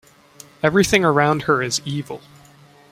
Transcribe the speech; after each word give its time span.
Everything 0.63 1.05
around 1.05 1.43
her 1.43 1.61
is 1.61 1.79
evil. 1.85 2.21